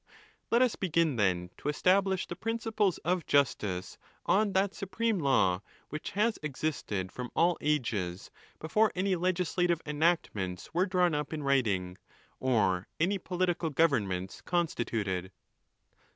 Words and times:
Let 0.49 0.63
us 0.63 0.75
begin, 0.75 1.17
then, 1.17 1.51
to 1.57 1.69
establish 1.69 2.25
the 2.25 2.35
principles 2.35 2.97
of 3.05 3.27
justice 3.27 3.99
on 4.25 4.53
that 4.53 4.73
supreme 4.73 5.19
law, 5.19 5.61
which 5.89 6.09
has 6.17 6.39
existed 6.41 7.11
from 7.11 7.29
all 7.35 7.55
ages 7.61 8.31
before 8.59 8.91
any 8.95 9.15
legislative 9.15 9.79
enactments 9.85 10.73
were 10.73 10.87
drawn 10.87 11.13
up 11.13 11.33
in 11.33 11.43
ba 11.43 11.49
li 11.63 11.97
or 12.39 12.87
any 12.99 13.19
political 13.19 13.69
governments 13.69 14.41
constituted. 14.41 15.31